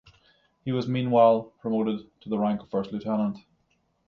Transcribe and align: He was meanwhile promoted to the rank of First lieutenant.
He 0.65 0.71
was 0.71 0.87
meanwhile 0.87 1.53
promoted 1.59 2.09
to 2.21 2.29
the 2.29 2.39
rank 2.39 2.61
of 2.63 2.71
First 2.71 2.91
lieutenant. 2.91 3.37